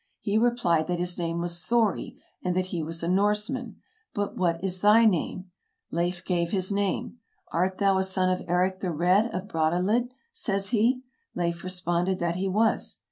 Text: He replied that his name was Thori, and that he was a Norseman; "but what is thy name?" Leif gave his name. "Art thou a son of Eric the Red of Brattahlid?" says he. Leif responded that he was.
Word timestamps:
He 0.19 0.35
replied 0.35 0.87
that 0.87 0.97
his 0.97 1.19
name 1.19 1.41
was 1.41 1.59
Thori, 1.61 2.17
and 2.43 2.55
that 2.55 2.65
he 2.73 2.81
was 2.81 3.03
a 3.03 3.07
Norseman; 3.07 3.75
"but 4.15 4.35
what 4.35 4.63
is 4.63 4.79
thy 4.79 5.05
name?" 5.05 5.51
Leif 5.91 6.25
gave 6.25 6.49
his 6.49 6.71
name. 6.71 7.19
"Art 7.51 7.77
thou 7.77 7.99
a 7.99 8.03
son 8.03 8.27
of 8.31 8.41
Eric 8.47 8.79
the 8.79 8.89
Red 8.89 9.27
of 9.31 9.47
Brattahlid?" 9.47 10.09
says 10.33 10.69
he. 10.69 11.03
Leif 11.35 11.63
responded 11.63 12.17
that 12.17 12.35
he 12.37 12.47
was. 12.47 12.97